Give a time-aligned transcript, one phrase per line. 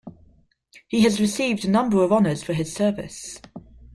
[0.87, 3.39] He has received a number of honours for his service.